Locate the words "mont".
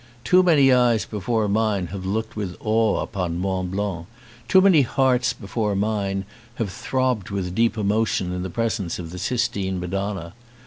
3.37-3.69